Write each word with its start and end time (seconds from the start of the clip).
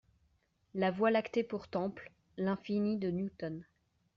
La 0.73 0.89
Voie 0.89 1.11
lactée 1.11 1.43
pour 1.43 1.67
temple, 1.67 2.11
l'infini 2.35 2.97
de 2.97 3.11
Newton. 3.11 3.63